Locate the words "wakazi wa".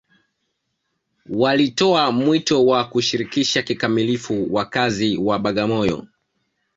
4.53-5.39